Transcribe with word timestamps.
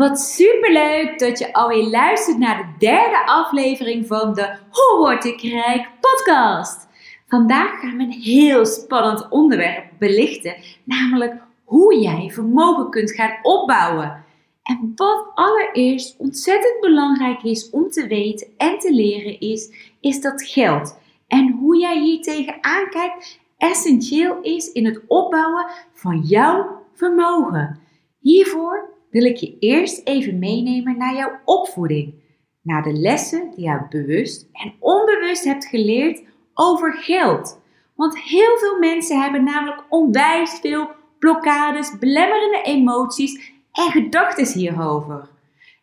Wat 0.00 0.20
superleuk 0.20 1.18
dat 1.18 1.38
je 1.38 1.52
alweer 1.52 1.84
luistert 1.84 2.38
naar 2.38 2.56
de 2.56 2.86
derde 2.86 3.26
aflevering 3.26 4.06
van 4.06 4.34
de 4.34 4.56
Hoe 4.70 4.98
word 4.98 5.24
ik 5.24 5.40
rijk 5.40 5.88
podcast. 6.00 6.88
Vandaag 7.28 7.80
gaan 7.80 7.96
we 7.96 8.02
een 8.02 8.10
heel 8.10 8.66
spannend 8.66 9.28
onderwerp 9.28 9.84
belichten, 9.98 10.56
namelijk 10.84 11.34
hoe 11.64 12.00
jij 12.00 12.30
vermogen 12.30 12.90
kunt 12.90 13.12
gaan 13.12 13.38
opbouwen. 13.42 14.24
En 14.62 14.92
wat 14.94 15.30
allereerst 15.34 16.16
ontzettend 16.18 16.80
belangrijk 16.80 17.42
is 17.42 17.70
om 17.70 17.90
te 17.90 18.06
weten 18.06 18.46
en 18.56 18.78
te 18.78 18.92
leren 18.92 19.40
is, 19.40 19.92
is 20.00 20.20
dat 20.20 20.42
geld 20.42 20.98
en 21.28 21.50
hoe 21.50 21.78
jij 21.78 22.00
hier 22.00 22.22
tegenaan 22.22 22.90
kijkt 22.90 23.40
essentieel 23.58 24.38
is 24.42 24.72
in 24.72 24.84
het 24.84 25.00
opbouwen 25.06 25.66
van 25.92 26.20
jouw 26.20 26.84
vermogen. 26.94 27.78
Hiervoor 28.20 28.89
wil 29.10 29.24
ik 29.24 29.36
je 29.36 29.56
eerst 29.58 30.06
even 30.06 30.38
meenemen 30.38 30.98
naar 30.98 31.14
jouw 31.14 31.40
opvoeding, 31.44 32.14
naar 32.62 32.82
de 32.82 32.92
lessen 32.92 33.50
die 33.50 33.64
je 33.64 33.86
bewust 33.90 34.48
en 34.52 34.74
onbewust 34.78 35.44
hebt 35.44 35.66
geleerd 35.66 36.22
over 36.54 36.92
geld. 36.92 37.60
Want 37.94 38.18
heel 38.18 38.58
veel 38.58 38.78
mensen 38.78 39.20
hebben 39.20 39.44
namelijk 39.44 39.84
onwijs 39.88 40.58
veel 40.60 40.90
blokkades, 41.18 41.98
belemmerende 41.98 42.62
emoties 42.62 43.52
en 43.72 43.90
gedachten 43.90 44.58
hierover. 44.58 45.28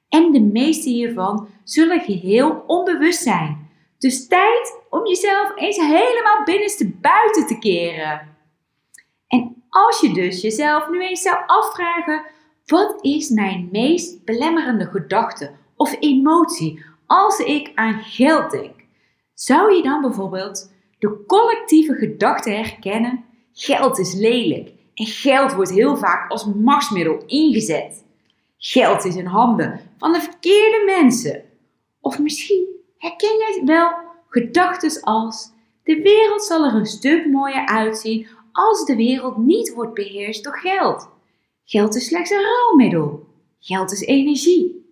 En 0.10 0.32
de 0.32 0.42
meeste 0.42 0.90
hiervan 0.90 1.48
zullen 1.64 2.00
geheel 2.00 2.64
onbewust 2.68 3.22
zijn. 3.22 3.70
Dus 3.98 4.28
tijd 4.28 4.82
om 4.90 5.08
jezelf 5.08 5.52
eens 5.56 5.78
helemaal 5.78 6.44
binnenste 6.46 6.92
buiten 7.02 7.48
te 7.48 7.60
keren. 7.60 8.36
En 9.28 9.64
als 9.70 10.02
je 10.02 10.14
dus 10.14 10.42
jezelf 10.42 10.90
nu 10.90 11.08
eens 11.08 11.22
zou 11.22 11.38
afvragen: 11.46 12.26
wat 12.68 12.98
is 13.02 13.30
mijn 13.30 13.70
meest 13.72 14.26
belemmerende 14.26 14.86
gedachte 14.86 15.52
of 15.76 15.98
emotie 16.00 16.84
als 17.06 17.40
ik 17.40 17.72
aan 17.76 18.00
geld 18.00 18.52
denk? 18.52 18.74
Zou 19.34 19.76
je 19.76 19.84
dan 19.84 20.02
bijvoorbeeld 20.02 20.72
de 21.00 21.24
collectieve 21.28 21.94
gedachte 21.94 22.50
herkennen: 22.50 23.26
geld 23.54 24.00
is 24.00 24.14
lelijk 24.14 24.72
en 24.94 25.06
geld 25.06 25.54
wordt 25.54 25.72
heel 25.72 25.98
vaak 25.98 26.32
als 26.32 26.46
machtsmiddel 26.46 27.24
ingezet? 27.26 28.06
Geld 28.58 29.06
is 29.06 29.16
in 29.16 29.26
handen 29.26 29.80
van 29.98 30.14
de 30.14 30.22
verkeerde 30.22 30.84
mensen. 30.86 31.44
Of 32.02 32.20
misschien 32.20 32.68
herken 32.98 33.38
jij 33.38 33.62
wel 33.66 33.92
gedachten 34.30 35.02
als: 35.02 35.52
de 35.84 36.02
wereld 36.02 36.44
zal 36.44 36.66
er 36.66 36.74
een 36.74 36.86
stuk 36.86 37.28
mooier 37.28 37.66
uitzien 37.66 38.28
als 38.52 38.86
de 38.86 38.96
wereld 38.96 39.38
niet 39.38 39.74
wordt 39.74 39.94
beheerst 39.94 40.44
door 40.44 40.58
geld. 40.58 41.16
Geld 41.70 41.96
is 41.96 42.06
slechts 42.06 42.30
een 42.30 42.42
ruilmiddel. 42.42 43.28
Geld 43.60 43.92
is 43.92 44.02
energie. 44.02 44.86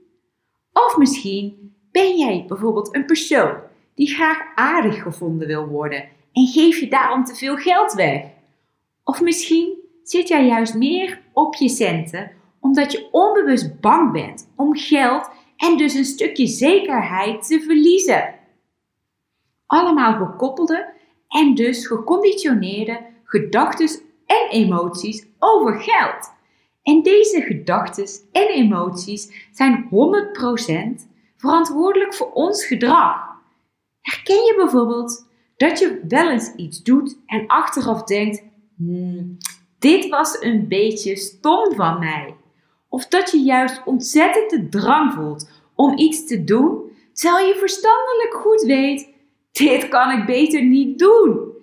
Of 0.73 0.97
misschien 0.97 1.75
ben 1.91 2.17
jij 2.17 2.45
bijvoorbeeld 2.47 2.95
een 2.95 3.05
persoon 3.05 3.57
die 3.93 4.13
graag 4.13 4.55
aardig 4.55 5.01
gevonden 5.01 5.47
wil 5.47 5.67
worden 5.67 6.09
en 6.31 6.47
geef 6.47 6.79
je 6.79 6.87
daarom 6.87 7.23
te 7.23 7.35
veel 7.35 7.55
geld 7.55 7.93
weg. 7.93 8.23
Of 9.03 9.21
misschien 9.21 9.77
zit 10.03 10.27
jij 10.27 10.45
juist 10.45 10.73
meer 10.73 11.21
op 11.33 11.55
je 11.55 11.69
centen 11.69 12.31
omdat 12.59 12.91
je 12.91 13.07
onbewust 13.11 13.79
bang 13.79 14.11
bent 14.11 14.49
om 14.55 14.77
geld 14.77 15.29
en 15.57 15.77
dus 15.77 15.93
een 15.93 16.05
stukje 16.05 16.47
zekerheid 16.47 17.47
te 17.47 17.61
verliezen. 17.61 18.35
Allemaal 19.65 20.13
gekoppelde 20.13 20.93
en 21.27 21.55
dus 21.55 21.87
geconditioneerde 21.87 23.05
gedachten 23.23 24.01
en 24.25 24.47
emoties 24.49 25.27
over 25.39 25.79
geld. 25.79 26.33
En 26.85 27.01
deze 27.01 27.41
gedachten 27.41 28.05
en 28.31 28.47
emoties 28.47 29.49
zijn 29.51 29.89
100% 30.99 31.07
verantwoordelijk 31.37 32.13
voor 32.13 32.31
ons 32.31 32.65
gedrag. 32.65 33.17
Herken 34.01 34.45
je 34.45 34.53
bijvoorbeeld 34.57 35.27
dat 35.57 35.79
je 35.79 36.01
wel 36.07 36.29
eens 36.29 36.53
iets 36.55 36.83
doet 36.83 37.17
en 37.25 37.47
achteraf 37.47 38.03
denkt: 38.03 38.43
hmm, 38.77 39.37
dit 39.79 40.09
was 40.09 40.41
een 40.41 40.67
beetje 40.67 41.15
stom 41.15 41.75
van 41.75 41.99
mij? 41.99 42.35
Of 42.89 43.07
dat 43.07 43.31
je 43.31 43.39
juist 43.39 43.81
ontzettend 43.85 44.49
de 44.49 44.69
drang 44.69 45.13
voelt 45.13 45.49
om 45.75 45.97
iets 45.97 46.27
te 46.27 46.43
doen, 46.43 46.91
terwijl 47.13 47.47
je 47.47 47.55
verstandelijk 47.55 48.33
goed 48.33 48.61
weet: 48.61 49.09
dit 49.51 49.87
kan 49.87 50.19
ik 50.19 50.25
beter 50.25 50.63
niet 50.63 50.99
doen. 50.99 51.53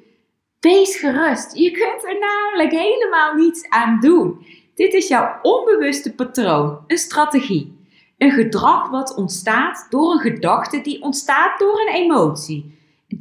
Wees 0.60 0.96
gerust, 0.96 1.56
je 1.56 1.70
kunt 1.70 2.04
er 2.04 2.18
namelijk 2.18 2.70
helemaal 2.70 3.34
niets 3.34 3.68
aan 3.68 4.00
doen. 4.00 4.46
Dit 4.74 4.92
is 4.92 5.08
jouw 5.08 5.38
onbewuste 5.42 6.14
patroon, 6.14 6.78
een 6.86 6.98
strategie. 6.98 7.80
Een 8.18 8.30
gedrag 8.30 8.90
wat 8.90 9.14
ontstaat 9.14 9.86
door 9.90 10.12
een 10.12 10.18
gedachte 10.18 10.80
die 10.80 11.02
ontstaat 11.02 11.58
door 11.58 11.80
een 11.80 11.94
emotie. 11.94 12.78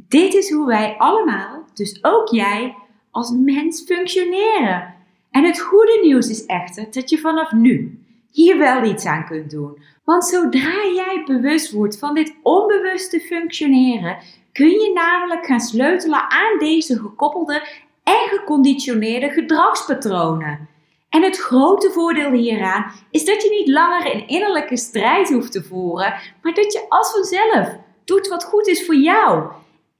Dit 0.08 0.34
is 0.34 0.50
hoe 0.50 0.66
wij 0.66 0.94
allemaal, 0.98 1.64
dus 1.74 2.04
ook 2.04 2.28
jij, 2.28 2.76
als 3.10 3.30
mens 3.30 3.82
functioneren. 3.82 4.94
En 5.30 5.44
het 5.44 5.60
goede 5.60 5.98
nieuws 6.02 6.28
is 6.28 6.46
echter 6.46 6.86
dat 6.90 7.10
je 7.10 7.18
vanaf 7.18 7.52
nu 7.52 8.04
hier 8.30 8.58
wel 8.58 8.84
iets 8.84 9.04
aan 9.04 9.26
kunt 9.26 9.50
doen. 9.50 9.82
Want 10.04 10.24
zodra 10.24 10.84
jij 10.94 11.22
bewust 11.26 11.72
wordt 11.72 11.98
van 11.98 12.14
dit 12.14 12.34
onbewuste 12.42 13.20
functioneren, 13.20 14.16
kun 14.52 14.70
je 14.70 14.92
namelijk 14.94 15.46
gaan 15.46 15.60
sleutelen 15.60 16.30
aan 16.30 16.58
deze 16.58 16.98
gekoppelde 16.98 17.68
en 18.02 18.28
geconditioneerde 18.28 19.30
gedragspatronen. 19.30 20.68
En 21.12 21.22
het 21.22 21.38
grote 21.38 21.90
voordeel 21.90 22.30
hieraan 22.30 22.92
is 23.10 23.24
dat 23.24 23.42
je 23.42 23.50
niet 23.50 23.68
langer 23.68 24.14
een 24.14 24.28
innerlijke 24.28 24.76
strijd 24.76 25.28
hoeft 25.28 25.52
te 25.52 25.62
voeren, 25.62 26.14
maar 26.42 26.54
dat 26.54 26.72
je 26.72 26.84
als 26.88 27.10
vanzelf 27.10 27.76
doet 28.04 28.28
wat 28.28 28.44
goed 28.44 28.66
is 28.66 28.86
voor 28.86 28.96
jou. 28.96 29.50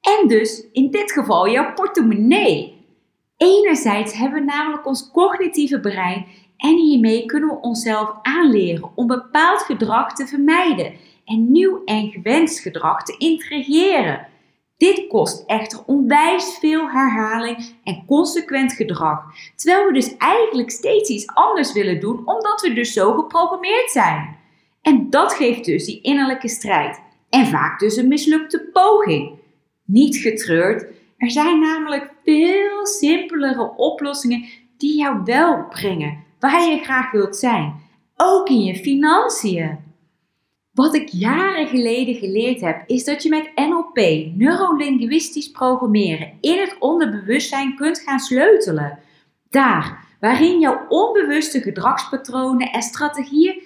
En 0.00 0.28
dus 0.28 0.66
in 0.72 0.90
dit 0.90 1.12
geval 1.12 1.48
jouw 1.48 1.72
portemonnee. 1.74 2.86
Enerzijds 3.36 4.12
hebben 4.12 4.38
we 4.38 4.44
namelijk 4.44 4.86
ons 4.86 5.10
cognitieve 5.10 5.80
brein 5.80 6.26
en 6.56 6.76
hiermee 6.76 7.26
kunnen 7.26 7.48
we 7.48 7.60
onszelf 7.60 8.14
aanleren 8.22 8.90
om 8.94 9.06
bepaald 9.06 9.62
gedrag 9.62 10.14
te 10.14 10.26
vermijden 10.26 10.94
en 11.24 11.52
nieuw 11.52 11.82
en 11.84 12.10
gewenst 12.10 12.58
gedrag 12.58 13.02
te 13.02 13.14
integreren. 13.18 14.26
Dit 14.82 15.06
kost 15.06 15.44
echter 15.46 15.82
onwijs 15.86 16.56
veel 16.60 16.90
herhaling 16.90 17.74
en 17.84 18.04
consequent 18.06 18.72
gedrag, 18.72 19.24
terwijl 19.56 19.86
we 19.86 19.92
dus 19.92 20.16
eigenlijk 20.16 20.70
steeds 20.70 21.10
iets 21.10 21.26
anders 21.26 21.72
willen 21.72 22.00
doen 22.00 22.22
omdat 22.24 22.60
we 22.60 22.72
dus 22.72 22.92
zo 22.92 23.12
geprogrammeerd 23.12 23.90
zijn. 23.90 24.36
En 24.80 25.10
dat 25.10 25.32
geeft 25.32 25.64
dus 25.64 25.84
die 25.84 26.00
innerlijke 26.00 26.48
strijd 26.48 27.00
en 27.28 27.46
vaak 27.46 27.78
dus 27.78 27.96
een 27.96 28.08
mislukte 28.08 28.68
poging. 28.72 29.38
Niet 29.84 30.16
getreurd, 30.16 30.86
er 31.16 31.30
zijn 31.30 31.60
namelijk 31.60 32.12
veel 32.24 32.86
simpelere 32.86 33.76
oplossingen 33.76 34.44
die 34.76 34.98
jou 34.98 35.20
wel 35.24 35.66
brengen 35.68 36.24
waar 36.40 36.68
je 36.68 36.78
graag 36.78 37.10
wilt 37.10 37.36
zijn, 37.36 37.74
ook 38.16 38.48
in 38.48 38.62
je 38.62 38.76
financiën. 38.76 39.78
Wat 40.72 40.94
ik 40.94 41.08
jaren 41.08 41.66
geleden 41.66 42.14
geleerd 42.14 42.60
heb, 42.60 42.82
is 42.86 43.04
dat 43.04 43.22
je 43.22 43.28
met 43.28 43.52
NLP, 43.54 43.96
neurolinguistisch 44.34 45.50
programmeren, 45.50 46.32
in 46.40 46.58
het 46.58 46.76
onderbewustzijn 46.78 47.76
kunt 47.76 47.98
gaan 47.98 48.18
sleutelen. 48.18 48.98
Daar, 49.50 50.06
waarin 50.20 50.60
jouw 50.60 50.86
onbewuste 50.88 51.60
gedragspatronen 51.60 52.70
en 52.70 52.82
strategieën 52.82 53.62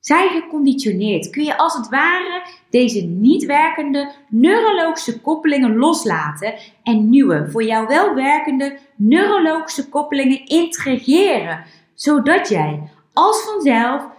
zijn 0.00 0.28
geconditioneerd, 0.28 1.30
kun 1.30 1.44
je 1.44 1.58
als 1.58 1.74
het 1.74 1.88
ware 1.88 2.42
deze 2.70 3.00
niet 3.00 3.44
werkende 3.44 4.12
neurologische 4.28 5.20
koppelingen 5.20 5.76
loslaten 5.76 6.54
en 6.82 7.10
nieuwe, 7.10 7.50
voor 7.50 7.64
jou 7.64 7.86
wel 7.86 8.14
werkende 8.14 8.78
neurologische 8.96 9.88
koppelingen 9.88 10.46
integreren, 10.46 11.64
zodat 11.94 12.48
jij 12.48 12.90
als 13.12 13.42
vanzelf 13.42 14.09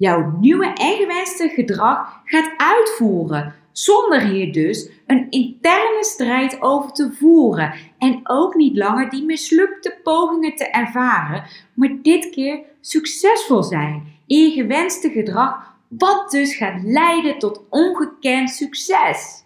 jouw 0.00 0.36
nieuwe 0.38 0.66
en 0.66 0.96
gewenste 0.96 1.48
gedrag 1.48 2.20
gaat 2.24 2.52
uitvoeren. 2.56 3.54
Zonder 3.72 4.20
hier 4.20 4.52
dus 4.52 4.90
een 5.06 5.30
interne 5.30 6.04
strijd 6.04 6.62
over 6.62 6.92
te 6.92 7.12
voeren. 7.12 7.74
En 7.98 8.20
ook 8.22 8.54
niet 8.54 8.76
langer 8.76 9.10
die 9.10 9.24
mislukte 9.24 9.98
pogingen 10.02 10.54
te 10.54 10.64
ervaren, 10.70 11.44
maar 11.74 11.96
dit 12.02 12.30
keer 12.30 12.60
succesvol 12.80 13.62
zijn. 13.62 14.18
In 14.26 14.38
je 14.38 14.50
gewenste 14.50 15.10
gedrag, 15.10 15.74
wat 15.88 16.30
dus 16.30 16.54
gaat 16.54 16.82
leiden 16.82 17.38
tot 17.38 17.62
ongekend 17.70 18.50
succes. 18.50 19.44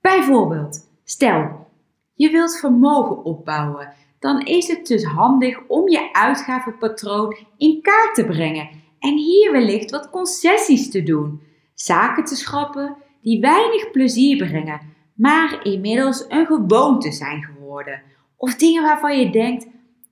Bijvoorbeeld, 0.00 0.88
stel 1.04 1.66
je 2.14 2.30
wilt 2.30 2.58
vermogen 2.58 3.24
opbouwen, 3.24 3.92
dan 4.18 4.40
is 4.40 4.68
het 4.68 4.86
dus 4.86 5.04
handig 5.04 5.58
om 5.66 5.88
je 5.88 6.12
uitgavenpatroon 6.12 7.36
in 7.56 7.82
kaart 7.82 8.14
te 8.14 8.24
brengen 8.24 8.79
en 9.00 9.16
hier 9.16 9.52
wellicht 9.52 9.90
wat 9.90 10.10
concessies 10.10 10.90
te 10.90 11.02
doen, 11.02 11.42
zaken 11.74 12.24
te 12.24 12.36
schrappen 12.36 12.96
die 13.22 13.40
weinig 13.40 13.90
plezier 13.90 14.46
brengen, 14.46 14.80
maar 15.14 15.60
inmiddels 15.62 16.24
een 16.28 16.46
gewoonte 16.46 17.12
zijn 17.12 17.42
geworden. 17.42 18.02
Of 18.36 18.54
dingen 18.54 18.82
waarvan 18.82 19.18
je 19.18 19.30
denkt, 19.30 19.66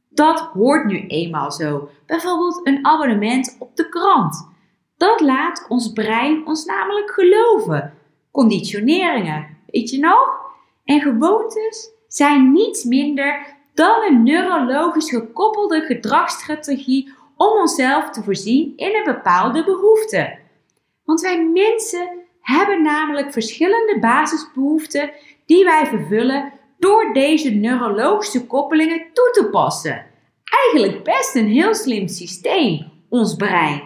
dat 0.09 0.41
hoort 0.41 0.87
nu 0.87 1.07
eenmaal 1.07 1.53
zo. 1.53 1.89
Bijvoorbeeld 2.07 2.61
een 2.67 2.87
abonnement 2.87 3.57
op 3.59 3.77
de 3.77 3.89
krant. 3.89 4.49
Dat 4.97 5.21
laat 5.21 5.67
ons 5.69 5.93
brein 5.93 6.47
ons 6.47 6.65
namelijk 6.65 7.11
geloven. 7.11 7.95
Conditioneringen, 8.31 9.47
weet 9.67 9.91
je 9.91 9.99
nog? 9.99 10.47
En 10.85 11.01
gewoontes 11.01 11.91
zijn 12.09 12.53
niets 12.53 12.85
minder 12.85 13.57
dan 13.75 14.03
een 14.09 14.23
neurologisch 14.23 15.11
gekoppelde 15.11 15.81
gedragsstrategie 15.81 17.13
om 17.39 17.61
onszelf 17.61 18.11
te 18.11 18.23
voorzien 18.23 18.73
in 18.77 18.97
een 18.97 19.15
bepaalde 19.15 19.65
behoefte. 19.65 20.39
Want 21.05 21.21
wij 21.21 21.45
mensen 21.45 22.09
hebben 22.41 22.83
namelijk 22.83 23.33
verschillende 23.33 23.99
basisbehoeften 24.01 25.11
die 25.47 25.65
wij 25.65 25.87
vervullen 25.87 26.53
door 26.79 27.13
deze 27.13 27.51
neurologische 27.51 28.47
koppelingen 28.47 29.07
toe 29.13 29.31
te 29.33 29.49
passen. 29.51 30.07
Eigenlijk 30.45 31.05
best 31.05 31.35
een 31.35 31.49
heel 31.49 31.75
slim 31.75 32.09
systeem, 32.09 32.91
ons 33.09 33.35
brein. 33.35 33.83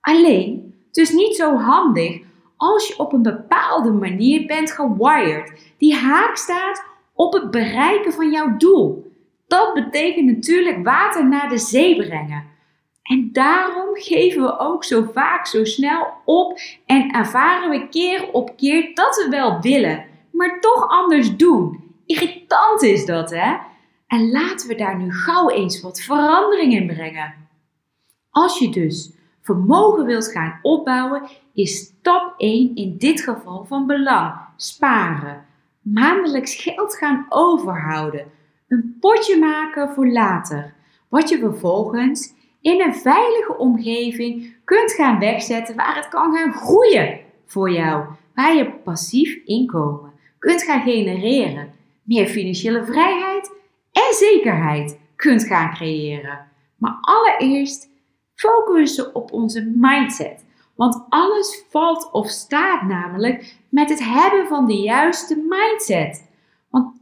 Alleen, 0.00 0.74
dus 0.90 1.10
niet 1.10 1.36
zo 1.36 1.56
handig 1.56 2.20
als 2.56 2.88
je 2.88 2.98
op 2.98 3.12
een 3.12 3.22
bepaalde 3.22 3.90
manier 3.90 4.46
bent 4.46 4.70
gewired 4.70 5.72
die 5.78 5.94
haak 5.94 6.36
staat 6.36 6.84
op 7.14 7.32
het 7.32 7.50
bereiken 7.50 8.12
van 8.12 8.30
jouw 8.30 8.56
doel. 8.56 9.12
Dat 9.46 9.74
betekent 9.74 10.26
natuurlijk 10.26 10.84
water 10.84 11.28
naar 11.28 11.48
de 11.48 11.58
zee 11.58 11.96
brengen. 11.96 12.52
En 13.04 13.32
daarom 13.32 13.94
geven 13.94 14.42
we 14.42 14.58
ook 14.58 14.84
zo 14.84 15.08
vaak 15.12 15.46
zo 15.46 15.64
snel 15.64 16.06
op 16.24 16.58
en 16.86 17.10
ervaren 17.10 17.70
we 17.70 17.88
keer 17.88 18.30
op 18.32 18.56
keer 18.56 18.94
dat 18.94 19.16
we 19.16 19.30
wel 19.30 19.60
willen, 19.60 20.04
maar 20.32 20.60
toch 20.60 20.88
anders 20.88 21.36
doen. 21.36 21.92
Irritant 22.06 22.82
is 22.82 23.06
dat, 23.06 23.30
hè? 23.30 23.56
En 24.06 24.30
laten 24.30 24.68
we 24.68 24.74
daar 24.74 24.96
nu 24.96 25.12
gauw 25.12 25.50
eens 25.50 25.80
wat 25.80 26.00
verandering 26.00 26.72
in 26.72 26.86
brengen. 26.86 27.34
Als 28.30 28.58
je 28.58 28.70
dus 28.70 29.12
vermogen 29.42 30.04
wilt 30.04 30.28
gaan 30.28 30.58
opbouwen, 30.62 31.22
is 31.54 31.76
stap 31.76 32.34
1 32.36 32.74
in 32.74 32.98
dit 32.98 33.20
geval 33.20 33.64
van 33.64 33.86
belang: 33.86 34.34
sparen. 34.56 35.44
Maandelijks 35.80 36.54
geld 36.54 36.96
gaan 36.96 37.26
overhouden. 37.28 38.30
Een 38.68 38.96
potje 39.00 39.38
maken 39.38 39.94
voor 39.94 40.08
later, 40.08 40.74
wat 41.08 41.28
je 41.28 41.38
vervolgens 41.38 42.34
in 42.64 42.80
een 42.80 42.94
veilige 42.94 43.56
omgeving 43.56 44.56
kunt 44.64 44.92
gaan 44.92 45.18
wegzetten 45.18 45.76
waar 45.76 45.96
het 45.96 46.08
kan 46.08 46.36
gaan 46.36 46.52
groeien 46.52 47.20
voor 47.46 47.70
jou. 47.70 48.04
Waar 48.34 48.56
je 48.56 48.70
passief 48.70 49.34
inkomen 49.44 50.12
kunt 50.38 50.62
gaan 50.62 50.82
genereren. 50.82 51.72
Meer 52.02 52.26
financiële 52.26 52.84
vrijheid 52.84 53.52
en 53.92 54.14
zekerheid 54.14 54.98
kunt 55.16 55.44
gaan 55.44 55.74
creëren. 55.74 56.46
Maar 56.76 56.98
allereerst 57.00 57.88
focussen 58.34 59.14
op 59.14 59.32
onze 59.32 59.72
mindset. 59.76 60.44
Want 60.74 61.04
alles 61.08 61.64
valt 61.70 62.12
of 62.12 62.28
staat 62.28 62.82
namelijk 62.82 63.54
met 63.68 63.88
het 63.88 64.04
hebben 64.04 64.46
van 64.46 64.66
de 64.66 64.76
juiste 64.76 65.36
mindset. 65.48 66.30
Want 66.70 66.94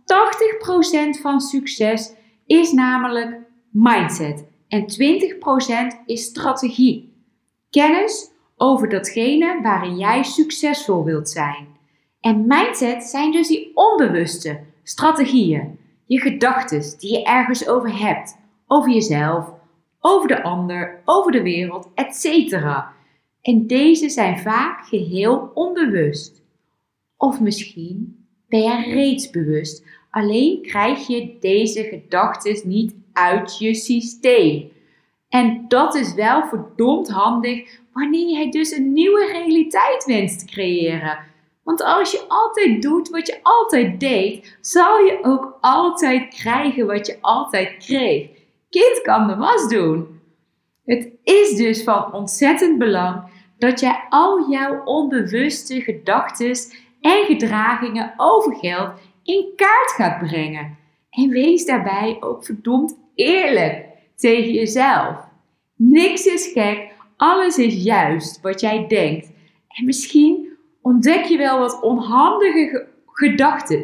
80% 1.18 1.20
van 1.20 1.40
succes 1.40 2.12
is 2.46 2.72
namelijk 2.72 3.38
mindset 3.70 4.50
en 4.72 4.86
20% 6.00 6.04
is 6.06 6.24
strategie. 6.24 7.12
Kennis 7.70 8.30
over 8.56 8.88
datgene 8.88 9.60
waarin 9.62 9.96
jij 9.96 10.22
succesvol 10.22 11.04
wilt 11.04 11.28
zijn. 11.28 11.66
En 12.20 12.46
mindset 12.46 13.02
zijn 13.02 13.32
dus 13.32 13.48
die 13.48 13.70
onbewuste 13.74 14.60
strategieën, 14.82 15.78
je 16.06 16.20
gedachten 16.20 16.98
die 16.98 17.12
je 17.12 17.24
ergens 17.24 17.68
over 17.68 17.98
hebt, 17.98 18.38
over 18.66 18.92
jezelf, 18.92 19.52
over 20.00 20.28
de 20.28 20.42
ander, 20.42 21.02
over 21.04 21.32
de 21.32 21.42
wereld, 21.42 21.88
etc. 21.94 22.52
En 23.42 23.66
deze 23.66 24.08
zijn 24.08 24.38
vaak 24.38 24.86
geheel 24.86 25.50
onbewust. 25.54 26.42
Of 27.16 27.40
misschien 27.40 28.26
ben 28.48 28.62
je 28.62 28.94
reeds 28.94 29.30
bewust, 29.30 29.84
alleen 30.10 30.62
krijg 30.62 31.06
je 31.06 31.36
deze 31.40 31.82
gedachten 31.82 32.68
niet 32.68 33.00
uit 33.12 33.58
je 33.58 33.74
systeem. 33.74 34.70
En 35.28 35.64
dat 35.68 35.94
is 35.94 36.14
wel 36.14 36.46
verdomd 36.46 37.10
handig 37.10 37.80
wanneer 37.92 38.28
jij 38.28 38.50
dus 38.50 38.70
een 38.70 38.92
nieuwe 38.92 39.26
realiteit 39.26 40.04
wenst 40.04 40.38
te 40.38 40.44
creëren. 40.44 41.18
Want 41.62 41.82
als 41.82 42.12
je 42.12 42.24
altijd 42.28 42.82
doet 42.82 43.08
wat 43.08 43.26
je 43.26 43.38
altijd 43.42 44.00
deed, 44.00 44.56
zal 44.60 44.98
je 44.98 45.18
ook 45.22 45.58
altijd 45.60 46.34
krijgen 46.34 46.86
wat 46.86 47.06
je 47.06 47.18
altijd 47.20 47.76
kreeg. 47.76 48.28
Kind 48.70 49.00
kan 49.02 49.26
de 49.26 49.36
was 49.36 49.68
doen. 49.68 50.20
Het 50.84 51.08
is 51.22 51.56
dus 51.56 51.82
van 51.82 52.12
ontzettend 52.12 52.78
belang 52.78 53.22
dat 53.58 53.80
jij 53.80 54.06
al 54.08 54.50
jouw 54.50 54.84
onbewuste 54.84 55.80
gedachten 55.80 56.56
en 57.00 57.24
gedragingen 57.24 58.14
over 58.16 58.56
geld 58.56 58.90
in 59.22 59.52
kaart 59.56 59.90
gaat 59.90 60.18
brengen. 60.18 60.76
En 61.10 61.28
wees 61.28 61.64
daarbij 61.64 62.16
ook 62.20 62.44
verdomd 62.44 62.98
eerlijk 63.14 63.86
tegen 64.16 64.52
jezelf. 64.52 65.16
Niks 65.76 66.26
is 66.26 66.46
gek, 66.52 66.90
alles 67.16 67.58
is 67.58 67.82
juist 67.82 68.40
wat 68.40 68.60
jij 68.60 68.86
denkt. 68.86 69.30
En 69.68 69.84
misschien 69.84 70.56
ontdek 70.82 71.24
je 71.24 71.36
wel 71.36 71.58
wat 71.58 71.80
onhandige 71.82 72.86
gedachten. 73.06 73.82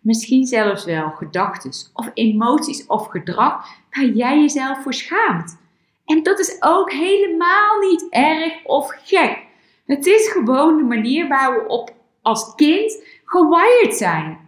Misschien 0.00 0.46
zelfs 0.46 0.84
wel 0.84 1.10
gedachten 1.10 1.70
of 1.92 2.10
emoties 2.14 2.86
of 2.86 3.06
gedrag 3.06 3.66
waar 3.90 4.06
jij 4.06 4.40
jezelf 4.40 4.82
voor 4.82 4.94
schaamt. 4.94 5.58
En 6.04 6.22
dat 6.22 6.38
is 6.38 6.56
ook 6.60 6.92
helemaal 6.92 7.78
niet 7.80 8.06
erg 8.10 8.64
of 8.64 8.90
gek. 9.04 9.44
Het 9.86 10.06
is 10.06 10.28
gewoon 10.28 10.76
de 10.76 10.82
manier 10.82 11.28
waar 11.28 11.52
we 11.52 11.68
op 11.68 11.94
als 12.22 12.54
kind 12.54 13.04
gewired 13.24 13.96
zijn. 13.96 14.38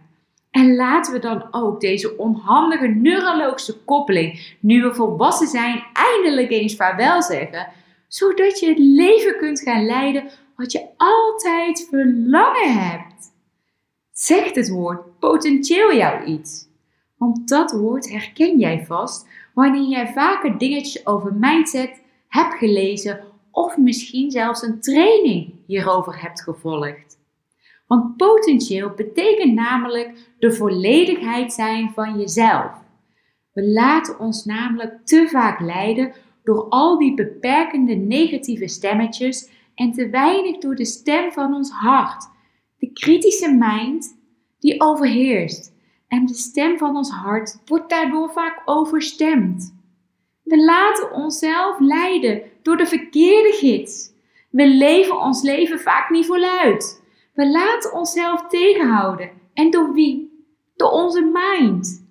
En 0.51 0.75
laten 0.75 1.13
we 1.13 1.19
dan 1.19 1.47
ook 1.51 1.81
deze 1.81 2.17
onhandige 2.17 2.87
neurologische 2.87 3.77
koppeling, 3.83 4.57
nu 4.59 4.81
we 4.81 4.93
volwassen 4.93 5.47
zijn, 5.47 5.83
eindelijk 5.93 6.51
eens 6.51 6.75
vaarwel 6.75 7.21
zeggen, 7.21 7.67
zodat 8.07 8.59
je 8.59 8.67
het 8.67 8.79
leven 8.79 9.37
kunt 9.37 9.61
gaan 9.61 9.85
leiden 9.85 10.29
wat 10.55 10.71
je 10.71 10.87
altijd 10.97 11.87
verlangen 11.89 12.73
hebt. 12.73 13.33
Zegt 14.11 14.55
het 14.55 14.69
woord 14.69 15.19
potentieel 15.19 15.93
jou 15.93 16.23
iets? 16.23 16.67
Want 17.17 17.47
dat 17.47 17.71
woord 17.71 18.09
herken 18.09 18.59
jij 18.59 18.85
vast 18.85 19.27
wanneer 19.53 19.89
jij 19.89 20.07
vaker 20.07 20.57
dingetjes 20.57 21.05
over 21.05 21.33
mindset 21.33 22.01
hebt 22.27 22.53
gelezen 22.53 23.23
of 23.51 23.77
misschien 23.77 24.31
zelfs 24.31 24.61
een 24.61 24.81
training 24.81 25.53
hierover 25.65 26.21
hebt 26.21 26.41
gevolgd. 26.41 27.18
Want 27.89 28.17
potentieel 28.17 28.89
betekent 28.95 29.53
namelijk 29.53 30.33
de 30.39 30.53
volledigheid 30.53 31.53
zijn 31.53 31.91
van 31.91 32.19
jezelf. 32.19 32.71
We 33.53 33.67
laten 33.67 34.19
ons 34.19 34.45
namelijk 34.45 35.05
te 35.05 35.27
vaak 35.29 35.59
leiden 35.59 36.13
door 36.43 36.69
al 36.69 36.97
die 36.97 37.13
beperkende 37.13 37.93
negatieve 37.95 38.67
stemmetjes 38.67 39.49
en 39.75 39.91
te 39.91 40.09
weinig 40.09 40.57
door 40.57 40.75
de 40.75 40.85
stem 40.85 41.31
van 41.31 41.53
ons 41.53 41.71
hart. 41.71 42.29
De 42.77 42.91
kritische 42.93 43.51
mind 43.51 44.17
die 44.59 44.81
overheerst 44.81 45.73
en 46.07 46.25
de 46.25 46.33
stem 46.33 46.77
van 46.77 46.95
ons 46.95 47.09
hart 47.09 47.61
wordt 47.65 47.89
daardoor 47.89 48.31
vaak 48.31 48.61
overstemd. 48.65 49.75
We 50.43 50.63
laten 50.63 51.11
onszelf 51.11 51.79
leiden 51.79 52.41
door 52.61 52.77
de 52.77 52.87
verkeerde 52.87 53.51
gids. 53.51 54.11
We 54.49 54.67
leven 54.67 55.21
ons 55.21 55.41
leven 55.41 55.79
vaak 55.79 56.09
niet 56.09 56.25
voluit. 56.25 56.98
We 57.33 57.49
laten 57.49 57.93
onszelf 57.93 58.47
tegenhouden. 58.47 59.31
En 59.53 59.71
door 59.71 59.93
wie? 59.93 60.43
Door 60.75 60.89
onze 60.89 61.31
mind. 61.33 62.07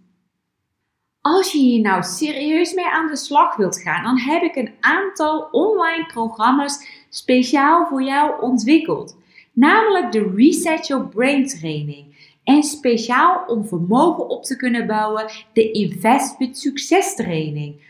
Als 1.20 1.52
je 1.52 1.58
hier 1.58 1.80
nou 1.80 2.02
serieus 2.02 2.74
mee 2.74 2.86
aan 2.86 3.06
de 3.06 3.16
slag 3.16 3.56
wilt 3.56 3.80
gaan, 3.80 4.02
dan 4.02 4.18
heb 4.18 4.42
ik 4.42 4.56
een 4.56 4.74
aantal 4.80 5.48
online 5.50 6.06
programma's 6.06 7.04
speciaal 7.10 7.86
voor 7.86 8.02
jou 8.02 8.42
ontwikkeld. 8.42 9.16
namelijk 9.52 10.12
de 10.12 10.32
Reset 10.34 10.86
Your 10.86 11.08
Brain 11.08 11.46
training. 11.46 12.06
En 12.44 12.62
speciaal 12.62 13.44
om 13.46 13.66
vermogen 13.66 14.28
op 14.28 14.44
te 14.44 14.56
kunnen 14.56 14.86
bouwen, 14.86 15.30
de 15.52 15.70
Invest 15.70 16.38
with 16.38 16.58
Succes 16.58 17.14
training. 17.14 17.80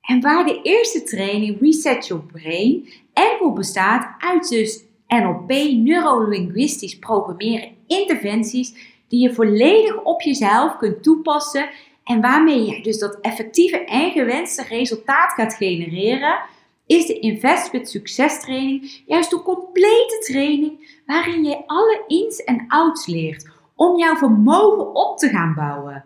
En 0.00 0.20
waar 0.20 0.44
de 0.44 0.62
eerste 0.62 1.02
training 1.02 1.60
Reset 1.60 2.06
Your 2.06 2.24
Brain 2.24 2.88
enkel 3.12 3.52
bestaat 3.52 4.14
uit 4.18 4.48
dus 4.48 4.84
NLP, 5.12 5.48
neurolinguistisch 5.72 6.98
programmeren, 6.98 7.76
interventies 7.86 8.74
die 9.08 9.20
je 9.20 9.34
volledig 9.34 10.02
op 10.02 10.20
jezelf 10.20 10.76
kunt 10.76 11.02
toepassen 11.02 11.68
en 12.04 12.20
waarmee 12.20 12.64
je 12.64 12.82
dus 12.82 12.98
dat 12.98 13.18
effectieve 13.20 13.84
en 13.84 14.10
gewenste 14.10 14.62
resultaat 14.62 15.32
gaat 15.32 15.54
genereren, 15.54 16.40
is 16.86 17.06
de 17.06 17.18
Invest 17.18 17.70
with 17.70 17.90
Succes 17.90 18.40
training 18.40 19.02
juist 19.06 19.32
een 19.32 19.42
complete 19.42 20.24
training 20.26 21.00
waarin 21.06 21.44
je 21.44 21.66
alle 21.66 22.04
ins 22.06 22.44
en 22.44 22.64
outs 22.68 23.06
leert 23.06 23.50
om 23.76 23.98
jouw 23.98 24.16
vermogen 24.16 24.94
op 24.94 25.18
te 25.18 25.28
gaan 25.28 25.54
bouwen. 25.54 26.04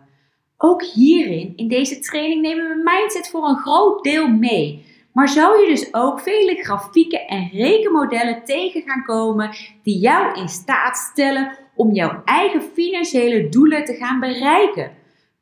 Ook 0.57 0.83
hierin, 0.83 1.53
in 1.55 1.67
deze 1.67 1.99
training, 1.99 2.41
nemen 2.41 2.69
we 2.69 2.81
mindset 2.83 3.29
voor 3.29 3.47
een 3.47 3.57
groot 3.57 4.03
deel 4.03 4.27
mee. 4.27 4.85
Maar 5.17 5.29
zou 5.29 5.61
je 5.61 5.67
dus 5.67 5.93
ook 5.93 6.19
vele 6.19 6.55
grafieken 6.55 7.27
en 7.27 7.49
rekenmodellen 7.53 8.43
tegen 8.43 8.81
gaan 8.81 9.03
komen 9.03 9.55
die 9.83 9.99
jou 9.99 10.39
in 10.39 10.47
staat 10.47 10.97
stellen 10.97 11.57
om 11.75 11.93
jouw 11.93 12.21
eigen 12.25 12.61
financiële 12.61 13.49
doelen 13.49 13.85
te 13.85 13.93
gaan 13.93 14.19
bereiken. 14.19 14.91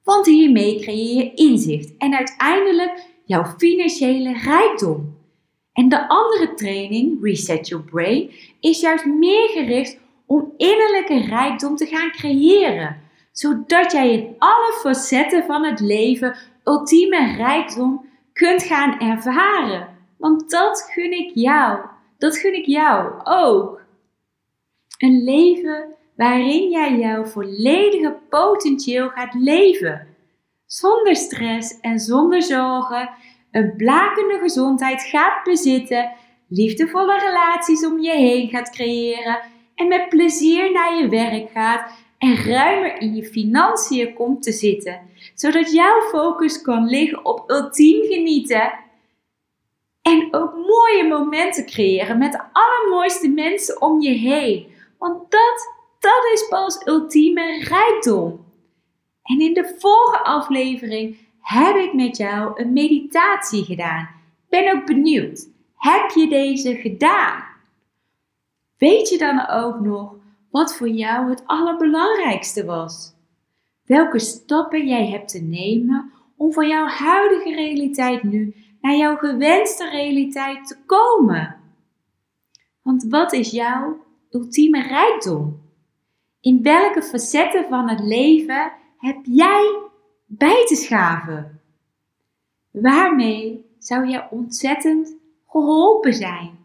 Want 0.03 0.25
hiermee 0.25 0.79
creëer 0.79 1.15
je 1.15 1.34
inzicht 1.34 1.98
en 1.98 2.15
uiteindelijk 2.15 3.05
jouw 3.25 3.46
financiële 3.58 4.34
rijkdom. 4.34 5.17
En 5.74 5.89
de 5.89 6.08
andere 6.08 6.53
training, 6.53 7.17
Reset 7.22 7.67
Your 7.67 7.86
Brain, 7.86 8.32
is 8.60 8.79
juist 8.79 9.05
meer 9.05 9.50
gericht 9.50 9.98
om 10.25 10.53
innerlijke 10.58 11.20
rijkdom 11.20 11.75
te 11.75 11.86
gaan 11.86 12.12
creëren, 12.12 13.01
zodat 13.32 13.91
jij 13.91 14.12
in 14.12 14.36
alle 14.38 14.79
facetten 14.82 15.44
van 15.44 15.65
het 15.65 15.79
leven 15.79 16.36
ultieme 16.63 17.36
rijkdom 17.36 18.13
kunt 18.36 18.63
gaan 18.63 19.00
ervaren. 19.00 19.88
Want 20.18 20.50
dat 20.50 20.89
gun 20.94 21.12
ik 21.12 21.32
jou. 21.34 21.80
Dat 22.18 22.38
gun 22.38 22.54
ik 22.54 22.65
jou 22.65 23.22
ook. 23.24 23.82
Een 24.98 25.24
leven 25.24 25.96
waarin 26.15 26.70
jij 26.70 26.98
jouw 26.98 27.25
volledige 27.25 28.18
potentieel 28.30 29.10
gaat 29.10 29.34
leven. 29.34 30.08
Zonder 30.65 31.15
stress 31.15 31.80
en 31.80 32.00
zonder 32.00 32.44
zorgen, 32.44 33.10
een 33.51 33.74
blakende 33.77 34.39
gezondheid 34.39 35.04
gaat 35.04 35.44
bezitten, 35.44 36.12
liefdevolle 36.48 37.20
relaties 37.20 37.86
om 37.86 38.00
je 38.00 38.12
heen 38.12 38.50
gaat 38.50 38.70
creëren 38.70 39.39
en 39.75 39.88
met 39.88 40.10
plezier 40.10 40.72
naar 40.72 40.98
je 40.98 41.10
werk 41.10 41.51
gaat 41.51 41.92
en 42.17 42.36
ruimer 42.36 43.01
in 43.01 43.15
je 43.15 43.25
financiën 43.25 44.13
komt 44.13 44.43
te 44.43 44.51
zitten, 44.51 45.01
zodat 45.34 45.74
jouw 45.74 46.01
focus 46.01 46.62
kan 46.62 46.86
liggen 46.86 47.25
op 47.25 47.50
ultiem 47.50 48.03
genieten 48.03 48.74
en 50.01 50.27
ook 50.31 50.53
mooie 50.53 51.07
momenten 51.10 51.65
creëren 51.65 52.17
met 52.17 52.31
de 52.31 52.41
allermooiste 52.51 53.29
mensen 53.29 53.81
om 53.81 54.01
je 54.01 54.12
heen. 54.12 54.67
Want 54.98 55.31
dat 55.31 55.74
dat 56.05 56.31
is 56.34 56.48
pas 56.50 56.88
ultieme 56.88 57.63
rijkdom. 57.63 58.45
En 59.24 59.39
in 59.39 59.53
de 59.53 59.75
vorige 59.79 60.24
aflevering 60.24 61.17
heb 61.41 61.75
ik 61.75 61.93
met 61.93 62.17
jou 62.17 62.62
een 62.62 62.74
meditatie 62.74 63.63
gedaan. 63.63 64.10
Ben 64.50 64.74
ook 64.74 64.86
benieuwd. 64.86 65.48
Heb 65.75 66.10
je 66.10 66.27
deze 66.27 66.75
gedaan? 66.75 67.43
Weet 68.77 69.10
je 69.10 69.17
dan 69.17 69.48
ook 69.50 69.79
nog 69.79 70.15
wat 70.56 70.76
voor 70.76 70.90
jou 70.90 71.30
het 71.30 71.44
allerbelangrijkste 71.46 72.66
was? 72.66 73.14
Welke 73.86 74.20
stappen 74.20 74.88
jij 74.88 75.08
hebt 75.08 75.28
te 75.28 75.42
nemen 75.42 76.12
om 76.38 76.54
van 76.54 76.68
jouw 76.68 76.88
huidige 76.88 77.56
realiteit 77.56 78.24
nu 78.24 78.56
naar 78.82 78.96
jouw 78.96 79.16
gewenste 79.16 79.90
realiteit 79.90 80.68
te 80.68 80.78
komen? 80.86 81.56
Want 82.82 83.06
wat 83.10 83.34
is 83.34 83.52
jouw 83.52 84.04
ultieme 84.30 84.82
rijkdom? 84.82 85.62
In 86.42 86.62
welke 86.62 87.02
facetten 87.02 87.66
van 87.70 87.90
het 87.90 88.00
leven 88.00 88.72
heb 88.98 89.18
jij 89.24 89.80
bij 90.26 90.66
te 90.66 90.76
schaven? 90.76 91.62
Waarmee 92.72 93.66
zou 93.80 94.08
je 94.08 94.28
ontzettend 94.30 95.16
geholpen 95.48 96.14
zijn? 96.14 96.58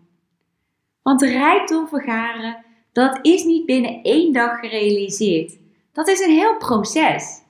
Want 1.02 1.22
rijkdom 1.22 1.88
vergaren, 1.88 2.64
dat 2.92 3.18
is 3.22 3.44
niet 3.44 3.66
binnen 3.66 4.02
één 4.02 4.32
dag 4.32 4.60
gerealiseerd. 4.60 5.58
Dat 5.92 6.08
is 6.08 6.20
een 6.20 6.34
heel 6.34 6.56
proces. 6.56 7.42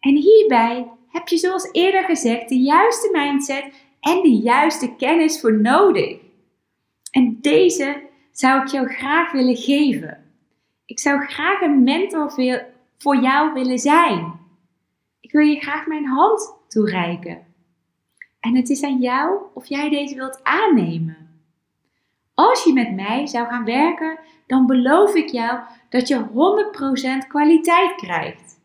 En 0.00 0.16
hierbij 0.16 0.88
heb 1.08 1.28
je 1.28 1.36
zoals 1.36 1.68
eerder 1.72 2.04
gezegd 2.04 2.48
de 2.48 2.58
juiste 2.58 3.08
mindset 3.12 3.64
en 4.00 4.22
de 4.22 4.36
juiste 4.36 4.94
kennis 4.96 5.40
voor 5.40 5.60
nodig. 5.60 6.16
En 7.10 7.38
deze 7.40 8.02
zou 8.32 8.62
ik 8.62 8.68
jou 8.68 8.88
graag 8.88 9.32
willen 9.32 9.56
geven. 9.56 10.32
Ik 10.86 10.98
zou 10.98 11.24
graag 11.24 11.60
een 11.60 11.82
mentor 11.82 12.30
voor 12.98 13.16
jou 13.16 13.52
willen 13.52 13.78
zijn. 13.78 14.32
Ik 15.20 15.32
wil 15.32 15.46
je 15.46 15.60
graag 15.60 15.86
mijn 15.86 16.06
hand 16.06 16.54
toereiken. 16.68 17.46
En 18.40 18.56
het 18.56 18.70
is 18.70 18.82
aan 18.82 19.00
jou 19.00 19.40
of 19.54 19.66
jij 19.66 19.90
deze 19.90 20.14
wilt 20.14 20.40
aannemen. 20.42 21.16
Als 22.34 22.64
je 22.64 22.72
met 22.72 22.94
mij 22.94 23.26
zou 23.26 23.46
gaan 23.46 23.64
werken, 23.64 24.18
dan 24.46 24.66
beloof 24.66 25.14
ik 25.14 25.28
jou 25.28 25.58
dat 25.88 26.08
je 26.08 26.24
100% 27.24 27.28
kwaliteit 27.28 27.94
krijgt. 27.94 28.62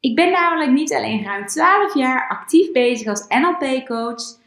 Ik 0.00 0.14
ben 0.14 0.30
namelijk 0.30 0.70
niet 0.70 0.94
alleen 0.94 1.24
ruim 1.24 1.46
12 1.46 1.94
jaar 1.94 2.28
actief 2.28 2.72
bezig 2.72 3.06
als 3.06 3.26
NLP-coach, 3.28 4.38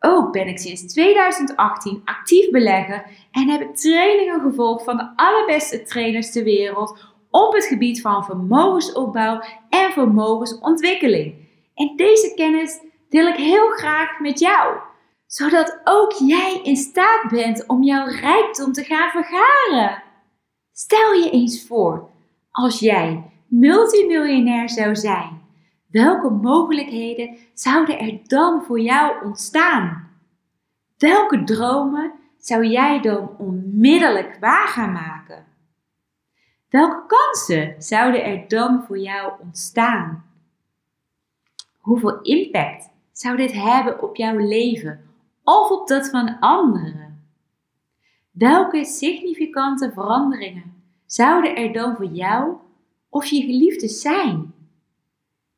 ook 0.00 0.32
ben 0.32 0.48
ik 0.48 0.58
sinds 0.58 0.92
2018 0.92 2.02
actief 2.04 2.50
belegger 2.50 3.04
en 3.30 3.48
heb 3.48 3.60
ik 3.60 3.76
trainingen 3.76 4.40
gevolgd 4.40 4.84
van 4.84 4.96
de 4.96 5.12
allerbeste 5.16 5.82
trainers 5.82 6.32
ter 6.32 6.44
wereld 6.44 7.10
op 7.30 7.52
het 7.52 7.64
gebied 7.64 8.00
van 8.00 8.24
vermogensopbouw 8.24 9.42
en 9.68 9.92
vermogensontwikkeling. 9.92 11.34
En 11.74 11.92
deze 11.96 12.32
kennis 12.34 12.80
deel 13.08 13.26
ik 13.26 13.36
heel 13.36 13.68
graag 13.68 14.20
met 14.20 14.38
jou, 14.38 14.76
zodat 15.32 15.80
ook 15.84 16.12
jij 16.12 16.60
in 16.62 16.76
staat 16.76 17.30
bent 17.30 17.66
om 17.66 17.82
jouw 17.82 18.06
rijkdom 18.06 18.72
te 18.72 18.84
gaan 18.84 19.10
vergaren. 19.10 20.02
Stel 20.72 21.12
je 21.12 21.30
eens 21.30 21.66
voor, 21.66 22.10
als 22.50 22.78
jij 22.78 23.30
multimiljonair 23.48 24.70
zou 24.70 24.96
zijn 24.96 25.42
Welke 25.92 26.30
mogelijkheden 26.30 27.36
zouden 27.54 27.98
er 27.98 28.18
dan 28.26 28.62
voor 28.62 28.80
jou 28.80 29.24
ontstaan? 29.24 30.10
Welke 30.98 31.44
dromen 31.44 32.12
zou 32.38 32.66
jij 32.66 33.00
dan 33.00 33.36
onmiddellijk 33.38 34.36
waar 34.40 34.68
gaan 34.68 34.92
maken? 34.92 35.46
Welke 36.68 37.06
kansen 37.06 37.74
zouden 37.78 38.24
er 38.24 38.48
dan 38.48 38.84
voor 38.86 38.98
jou 38.98 39.32
ontstaan? 39.40 40.24
Hoeveel 41.78 42.20
impact 42.20 42.90
zou 43.12 43.36
dit 43.36 43.52
hebben 43.52 44.02
op 44.02 44.16
jouw 44.16 44.36
leven 44.36 45.11
of 45.44 45.70
op 45.70 45.88
dat 45.88 46.08
van 46.10 46.38
anderen? 46.38 47.26
Welke 48.30 48.84
significante 48.84 49.92
veranderingen 49.92 50.82
zouden 51.06 51.56
er 51.56 51.72
dan 51.72 51.96
voor 51.96 52.12
jou 52.12 52.56
of 53.08 53.24
je 53.24 53.40
geliefde 53.40 53.88
zijn? 53.88 54.54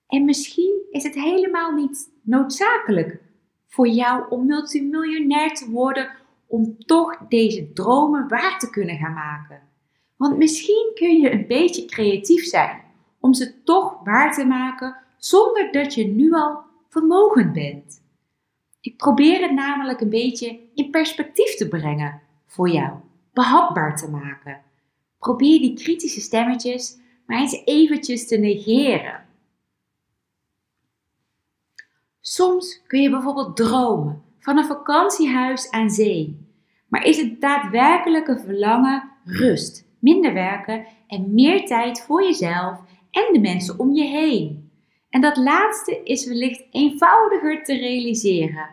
En 0.06 0.24
misschien 0.24 0.82
is 0.90 1.02
het 1.02 1.14
helemaal 1.14 1.72
niet 1.72 2.10
noodzakelijk 2.22 3.20
voor 3.66 3.88
jou 3.88 4.24
om 4.28 4.46
multimiljonair 4.46 5.54
te 5.54 5.70
worden 5.70 6.10
om 6.46 6.78
toch 6.78 7.18
deze 7.28 7.72
dromen 7.72 8.28
waar 8.28 8.58
te 8.58 8.70
kunnen 8.70 8.96
gaan 8.96 9.14
maken. 9.14 9.60
Want 10.16 10.36
misschien 10.36 10.90
kun 10.94 11.20
je 11.20 11.32
een 11.32 11.46
beetje 11.46 11.84
creatief 11.84 12.44
zijn 12.44 12.82
om 13.20 13.34
ze 13.34 13.62
toch 13.62 14.04
waar 14.04 14.34
te 14.34 14.44
maken 14.44 14.96
zonder 15.16 15.72
dat 15.72 15.94
je 15.94 16.06
nu 16.06 16.32
al 16.32 16.58
vermogend 16.88 17.52
bent. 17.52 18.03
Ik 18.84 18.96
probeer 18.96 19.40
het 19.40 19.52
namelijk 19.52 20.00
een 20.00 20.08
beetje 20.08 20.60
in 20.74 20.90
perspectief 20.90 21.54
te 21.54 21.68
brengen 21.68 22.20
voor 22.46 22.70
jou, 22.70 22.92
behapbaar 23.32 23.96
te 23.96 24.10
maken. 24.10 24.60
Probeer 25.18 25.58
die 25.58 25.74
kritische 25.74 26.20
stemmetjes 26.20 26.98
maar 27.26 27.38
eens 27.38 27.62
eventjes 27.64 28.26
te 28.26 28.36
negeren. 28.36 29.24
Soms 32.20 32.82
kun 32.86 33.02
je 33.02 33.10
bijvoorbeeld 33.10 33.56
dromen 33.56 34.22
van 34.38 34.58
een 34.58 34.64
vakantiehuis 34.64 35.70
aan 35.70 35.90
zee. 35.90 36.46
Maar 36.88 37.04
is 37.04 37.16
het 37.16 37.40
daadwerkelijke 37.40 38.38
verlangen 38.38 39.10
rust, 39.24 39.86
minder 39.98 40.32
werken 40.32 40.86
en 41.06 41.34
meer 41.34 41.66
tijd 41.66 42.00
voor 42.00 42.22
jezelf 42.22 42.78
en 43.10 43.32
de 43.32 43.40
mensen 43.40 43.78
om 43.78 43.94
je 43.94 44.04
heen? 44.04 44.63
En 45.14 45.20
dat 45.20 45.36
laatste 45.36 46.00
is 46.04 46.26
wellicht 46.26 46.66
eenvoudiger 46.70 47.64
te 47.64 47.76
realiseren. 47.76 48.70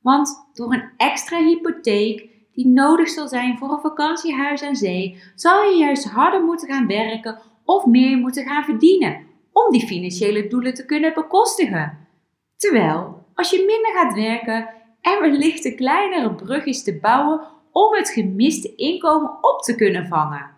Want 0.00 0.48
door 0.52 0.72
een 0.72 0.90
extra 0.96 1.38
hypotheek 1.38 2.28
die 2.52 2.66
nodig 2.66 3.08
zal 3.08 3.28
zijn 3.28 3.58
voor 3.58 3.72
een 3.72 3.80
vakantiehuis 3.80 4.62
aan 4.62 4.76
zee, 4.76 5.22
zal 5.34 5.62
je 5.62 5.76
juist 5.76 6.04
harder 6.04 6.42
moeten 6.42 6.68
gaan 6.68 6.86
werken 6.86 7.38
of 7.64 7.86
meer 7.86 8.16
moeten 8.16 8.44
gaan 8.44 8.64
verdienen 8.64 9.26
om 9.52 9.70
die 9.70 9.86
financiële 9.86 10.46
doelen 10.46 10.74
te 10.74 10.86
kunnen 10.86 11.14
bekostigen. 11.14 11.98
Terwijl, 12.56 13.26
als 13.34 13.50
je 13.50 13.64
minder 13.66 13.92
gaat 13.92 14.14
werken 14.14 14.68
en 15.00 15.20
wellicht 15.20 15.64
een 15.64 15.76
kleinere 15.76 16.34
brug 16.34 16.64
is 16.64 16.82
te 16.82 16.98
bouwen 16.98 17.40
om 17.72 17.94
het 17.94 18.08
gemiste 18.08 18.74
inkomen 18.74 19.38
op 19.40 19.62
te 19.62 19.74
kunnen 19.74 20.06
vangen. 20.06 20.50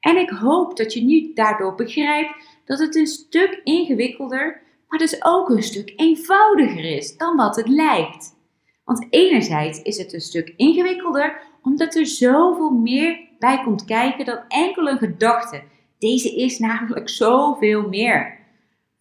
En 0.00 0.16
ik 0.16 0.30
hoop 0.30 0.76
dat 0.76 0.92
je 0.92 1.04
nu 1.04 1.32
daardoor 1.34 1.74
begrijpt 1.74 2.59
dat 2.70 2.78
het 2.78 2.96
een 2.96 3.06
stuk 3.06 3.60
ingewikkelder, 3.64 4.62
maar 4.88 4.98
dus 4.98 5.24
ook 5.24 5.48
een 5.48 5.62
stuk 5.62 5.92
eenvoudiger 5.96 6.84
is 6.84 7.16
dan 7.16 7.36
wat 7.36 7.56
het 7.56 7.68
lijkt. 7.68 8.36
Want 8.84 9.06
enerzijds 9.10 9.82
is 9.82 9.98
het 9.98 10.12
een 10.12 10.20
stuk 10.20 10.52
ingewikkelder 10.56 11.40
omdat 11.62 11.94
er 11.94 12.06
zoveel 12.06 12.70
meer 12.70 13.20
bij 13.38 13.62
komt 13.64 13.84
kijken 13.84 14.24
dan 14.24 14.38
enkel 14.48 14.88
een 14.88 14.98
gedachte. 14.98 15.62
Deze 15.98 16.34
is 16.36 16.58
namelijk 16.58 17.08
zoveel 17.24 17.88
meer. 17.88 18.38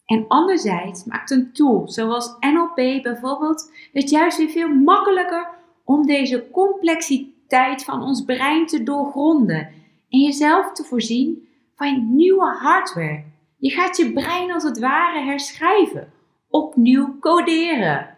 En 0.05 0.25
anderzijds 0.27 1.03
maakt 1.03 1.31
een 1.31 1.51
tool 1.53 1.87
zoals 1.87 2.35
NLP 2.39 3.03
bijvoorbeeld 3.03 3.71
het 3.93 4.09
juist 4.09 4.37
weer 4.37 4.49
veel 4.49 4.73
makkelijker 4.73 5.49
om 5.83 6.05
deze 6.05 6.47
complexiteit 6.51 7.83
van 7.83 8.01
ons 8.03 8.25
brein 8.25 8.65
te 8.65 8.83
doorgronden 8.83 9.69
en 10.09 10.19
jezelf 10.19 10.71
te 10.71 10.83
voorzien 10.83 11.47
van 11.75 12.15
nieuwe 12.15 12.45
hardware. 12.45 13.29
Je 13.59 13.69
gaat 13.69 13.97
je 13.97 14.13
brein 14.13 14.51
als 14.53 14.63
het 14.63 14.79
ware 14.79 15.23
herschrijven, 15.23 16.13
opnieuw 16.49 17.19
coderen. 17.19 18.15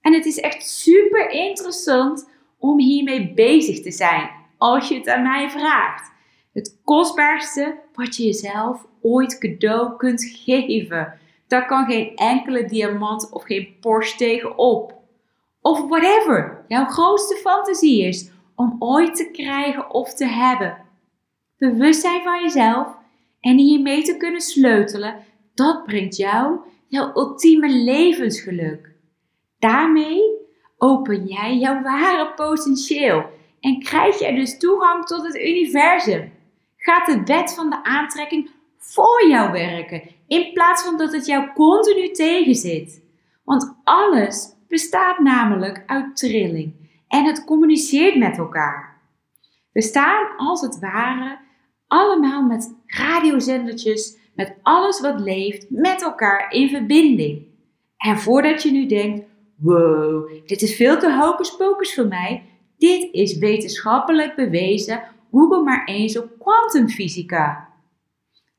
En 0.00 0.12
het 0.12 0.26
is 0.26 0.40
echt 0.40 0.68
super 0.68 1.30
interessant 1.30 2.30
om 2.58 2.78
hiermee 2.78 3.32
bezig 3.34 3.82
te 3.82 3.90
zijn, 3.90 4.30
als 4.58 4.88
je 4.88 4.94
het 4.94 5.08
aan 5.08 5.22
mij 5.22 5.50
vraagt. 5.50 6.12
Het 6.52 6.80
kostbaarste 6.84 7.78
wat 7.94 8.16
je 8.16 8.24
jezelf 8.24 8.86
ooit 9.02 9.38
cadeau 9.38 9.96
kunt 9.96 10.24
geven. 10.24 11.18
Daar 11.46 11.66
kan 11.66 11.86
geen 11.86 12.16
enkele 12.16 12.64
diamant 12.64 13.30
of 13.32 13.42
geen 13.42 13.76
Porsche 13.80 14.16
tegenop. 14.16 14.94
Of 15.60 15.88
whatever 15.88 16.64
jouw 16.68 16.84
grootste 16.84 17.36
fantasie 17.36 18.06
is 18.06 18.30
om 18.54 18.76
ooit 18.78 19.14
te 19.14 19.30
krijgen 19.30 19.90
of 19.90 20.14
te 20.14 20.26
hebben. 20.26 20.76
Bewustzijn 21.58 22.22
van 22.22 22.42
jezelf 22.42 23.00
en 23.42 23.58
hiermee 23.58 24.02
te 24.02 24.16
kunnen 24.16 24.40
sleutelen, 24.40 25.24
dat 25.54 25.84
brengt 25.84 26.16
jou 26.16 26.58
jouw 26.88 27.10
ultieme 27.14 27.68
levensgeluk. 27.68 28.90
Daarmee 29.58 30.22
open 30.76 31.26
jij 31.26 31.56
jouw 31.56 31.82
ware 31.82 32.32
potentieel 32.34 33.24
en 33.60 33.78
krijg 33.78 34.18
jij 34.18 34.34
dus 34.34 34.58
toegang 34.58 35.04
tot 35.04 35.22
het 35.26 35.36
universum. 35.36 36.32
Gaat 36.76 37.06
de 37.06 37.22
wet 37.24 37.54
van 37.54 37.70
de 37.70 37.84
aantrekking 37.84 38.50
voor 38.78 39.26
jou 39.28 39.52
werken 39.52 40.02
in 40.26 40.52
plaats 40.52 40.82
van 40.82 40.96
dat 40.96 41.12
het 41.12 41.26
jou 41.26 41.52
continu 41.52 42.10
tegenzit. 42.10 43.02
Want 43.44 43.74
alles 43.84 44.54
bestaat 44.68 45.18
namelijk 45.18 45.82
uit 45.86 46.16
trilling 46.16 46.74
en 47.08 47.24
het 47.24 47.44
communiceert 47.44 48.16
met 48.16 48.38
elkaar. 48.38 49.00
We 49.72 49.82
staan 49.82 50.36
als 50.36 50.60
het 50.60 50.78
ware 50.78 51.38
allemaal 51.92 52.42
met 52.42 52.74
radiozendertjes, 52.86 54.18
met 54.34 54.54
alles 54.62 55.00
wat 55.00 55.20
leeft, 55.20 55.66
met 55.70 56.02
elkaar 56.02 56.52
in 56.52 56.68
verbinding. 56.68 57.46
En 57.96 58.18
voordat 58.18 58.62
je 58.62 58.70
nu 58.70 58.86
denkt, 58.86 59.26
wow, 59.56 60.30
dit 60.46 60.62
is 60.62 60.76
veel 60.76 60.98
te 60.98 61.12
hocus 61.12 61.56
pocus 61.56 61.94
voor 61.94 62.06
mij, 62.06 62.42
dit 62.78 63.08
is 63.12 63.38
wetenschappelijk 63.38 64.34
bewezen, 64.34 65.02
google 65.30 65.62
maar 65.62 65.84
eens 65.84 66.18
op 66.18 66.30
kwantumfysica. 66.38 67.68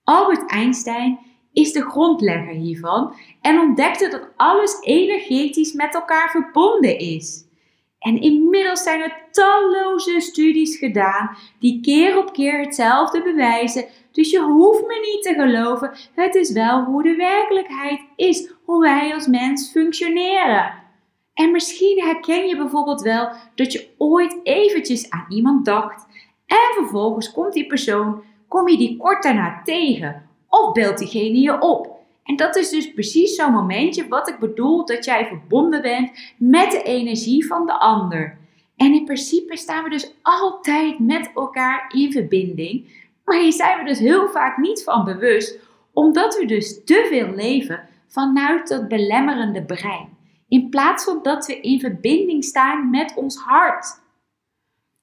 Albert 0.03 0.49
Einstein 0.49 1.19
is 1.53 1.73
de 1.73 1.81
grondlegger 1.81 2.53
hiervan 2.53 3.15
en 3.41 3.59
ontdekte 3.59 4.09
dat 4.09 4.29
alles 4.35 4.81
energetisch 4.81 5.73
met 5.73 5.93
elkaar 5.93 6.29
verbonden 6.29 6.97
is. 6.97 7.45
En 8.03 8.21
inmiddels 8.21 8.83
zijn 8.83 9.01
er 9.01 9.15
talloze 9.31 10.19
studies 10.19 10.77
gedaan 10.77 11.37
die 11.59 11.81
keer 11.81 12.17
op 12.17 12.33
keer 12.33 12.59
hetzelfde 12.59 13.23
bewijzen. 13.23 13.85
Dus 14.11 14.31
je 14.31 14.41
hoeft 14.41 14.87
me 14.87 15.11
niet 15.11 15.23
te 15.23 15.33
geloven, 15.33 15.91
het 16.15 16.35
is 16.35 16.51
wel 16.51 16.83
hoe 16.83 17.03
de 17.03 17.15
werkelijkheid 17.15 17.99
is, 18.15 18.53
hoe 18.63 18.81
wij 18.81 19.13
als 19.13 19.27
mens 19.27 19.71
functioneren. 19.71 20.73
En 21.33 21.51
misschien 21.51 22.03
herken 22.03 22.47
je 22.47 22.57
bijvoorbeeld 22.57 23.01
wel 23.01 23.29
dat 23.55 23.71
je 23.71 23.89
ooit 23.97 24.39
eventjes 24.43 25.09
aan 25.09 25.25
iemand 25.29 25.65
dacht 25.65 26.05
en 26.45 26.73
vervolgens 26.73 27.31
komt 27.31 27.53
die 27.53 27.67
persoon, 27.67 28.23
kom 28.47 28.67
je 28.67 28.77
die 28.77 28.97
kort 28.97 29.23
daarna 29.23 29.61
tegen 29.63 30.29
of 30.49 30.71
belt 30.71 30.97
diegene 30.97 31.39
je 31.39 31.61
op. 31.61 31.92
En 32.23 32.35
dat 32.35 32.55
is 32.55 32.69
dus 32.69 32.93
precies 32.93 33.35
zo'n 33.35 33.51
momentje 33.51 34.07
wat 34.07 34.29
ik 34.29 34.39
bedoel 34.39 34.85
dat 34.85 35.05
jij 35.05 35.27
verbonden 35.27 35.81
bent 35.81 36.11
met 36.37 36.71
de 36.71 36.83
energie 36.83 37.45
van 37.45 37.65
de 37.65 37.79
ander. 37.79 38.37
En 38.75 38.93
in 38.93 39.05
principe 39.05 39.57
staan 39.57 39.83
we 39.83 39.89
dus 39.89 40.13
altijd 40.21 40.99
met 40.99 41.31
elkaar 41.35 41.91
in 41.95 42.11
verbinding, 42.11 43.01
maar 43.25 43.39
hier 43.39 43.53
zijn 43.53 43.79
we 43.79 43.85
dus 43.85 43.99
heel 43.99 44.29
vaak 44.29 44.57
niet 44.57 44.83
van 44.83 45.03
bewust, 45.03 45.59
omdat 45.93 46.37
we 46.37 46.45
dus 46.45 46.83
te 46.83 47.07
veel 47.09 47.35
leven 47.35 47.87
vanuit 48.07 48.67
dat 48.67 48.87
belemmerende 48.87 49.63
brein, 49.63 50.17
in 50.47 50.69
plaats 50.69 51.03
van 51.03 51.19
dat 51.21 51.45
we 51.45 51.59
in 51.59 51.79
verbinding 51.79 52.43
staan 52.43 52.89
met 52.89 53.13
ons 53.15 53.37
hart. 53.37 54.01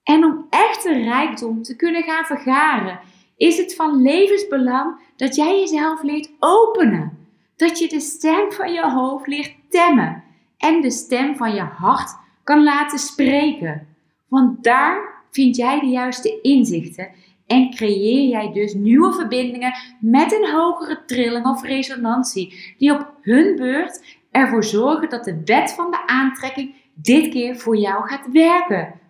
En 0.03 0.25
om 0.25 0.47
echte 0.51 0.93
rijkdom 0.93 1.63
te 1.63 1.77
kunnen 1.77 2.03
gaan 2.03 2.25
vergaren 2.25 3.01
is 3.41 3.57
het 3.57 3.75
van 3.75 4.03
levensbelang 4.03 5.01
dat 5.17 5.35
jij 5.37 5.59
jezelf 5.59 6.03
leert 6.03 6.31
openen. 6.39 7.19
Dat 7.57 7.79
je 7.79 7.89
de 7.89 8.01
stem 8.01 8.53
van 8.53 8.73
je 8.73 8.91
hoofd 8.91 9.27
leert 9.27 9.55
temmen 9.69 10.23
en 10.59 10.81
de 10.81 10.91
stem 10.91 11.37
van 11.37 11.55
je 11.55 11.61
hart 11.61 12.17
kan 12.45 12.63
laten 12.63 12.99
spreken. 12.99 13.87
Want 14.29 14.65
daar 14.65 15.23
vind 15.31 15.57
jij 15.57 15.81
de 15.81 15.87
juiste 15.87 16.41
inzichten 16.41 17.09
en 17.47 17.71
creëer 17.71 18.29
jij 18.29 18.53
dus 18.53 18.75
nieuwe 18.75 19.13
verbindingen 19.13 19.73
met 20.01 20.33
een 20.33 20.51
hogere 20.51 21.05
trilling 21.07 21.47
of 21.47 21.63
resonantie, 21.63 22.75
die 22.79 22.93
op 22.93 23.15
hun 23.21 23.57
beurt 23.57 24.19
ervoor 24.31 24.65
zorgen 24.65 25.09
dat 25.09 25.25
de 25.25 25.43
wet 25.45 25.73
van 25.73 25.91
de 25.91 26.07
aantrekking 26.07 26.75
dit 26.95 27.29
keer 27.29 27.57
voor 27.57 27.77
jou 27.77 28.09
gaat 28.09 28.33
werken. 28.33 29.01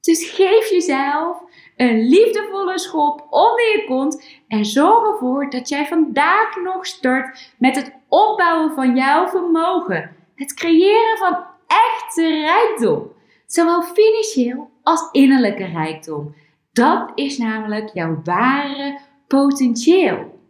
Dus 0.00 0.30
geef 0.30 0.70
jezelf 0.70 1.42
een 1.78 2.08
liefdevolle 2.08 2.78
schop 2.78 3.26
onder 3.30 3.64
je 3.64 3.84
kont 3.86 4.40
en 4.48 4.64
zorg 4.64 5.12
ervoor 5.12 5.50
dat 5.50 5.68
jij 5.68 5.86
vandaag 5.86 6.56
nog 6.62 6.86
start 6.86 7.52
met 7.58 7.76
het 7.76 7.92
opbouwen 8.08 8.74
van 8.74 8.96
jouw 8.96 9.28
vermogen. 9.28 10.16
Het 10.34 10.54
creëren 10.54 11.18
van 11.18 11.44
echte 11.66 12.28
rijkdom, 12.28 13.12
zowel 13.46 13.82
financieel 13.82 14.70
als 14.82 15.08
innerlijke 15.12 15.64
rijkdom. 15.64 16.34
Dat 16.72 17.12
is 17.14 17.38
namelijk 17.38 17.90
jouw 17.94 18.20
ware 18.24 18.98
potentieel. 19.28 20.40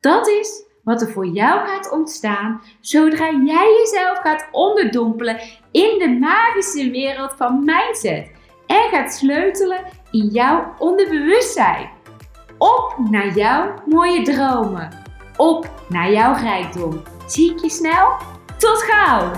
Dat 0.00 0.28
is 0.28 0.64
wat 0.82 1.02
er 1.02 1.10
voor 1.10 1.26
jou 1.26 1.66
gaat 1.66 1.92
ontstaan 1.92 2.62
zodra 2.80 3.30
jij 3.30 3.76
jezelf 3.78 4.18
gaat 4.18 4.48
onderdompelen 4.50 5.40
in 5.70 5.98
de 5.98 6.16
magische 6.20 6.90
wereld 6.90 7.32
van 7.36 7.64
mindset 7.64 8.30
en 8.66 8.88
gaat 8.90 9.14
sleutelen 9.14 9.84
in 10.14 10.28
jouw 10.28 10.74
onderbewustzijn. 10.78 11.90
Op 12.58 12.96
naar 13.10 13.36
jouw 13.36 13.74
mooie 13.86 14.22
dromen. 14.22 14.88
Op 15.36 15.70
naar 15.88 16.12
jouw 16.12 16.34
rijkdom. 16.34 17.02
Zie 17.26 17.50
ik 17.50 17.60
je 17.60 17.70
snel? 17.70 18.08
Tot 18.58 18.82
gauw! 18.82 19.30